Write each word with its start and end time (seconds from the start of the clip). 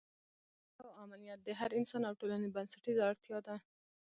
سوله 0.73 0.89
او 0.89 0.93
امنیت 1.05 1.39
د 1.43 1.49
هر 1.59 1.71
انسان 1.79 2.01
او 2.05 2.13
ټولنې 2.19 2.47
بنسټیزه 2.55 3.01
اړتیا 3.09 3.37
ده. 3.47 3.55